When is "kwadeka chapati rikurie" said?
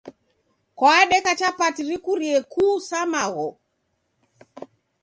0.77-2.37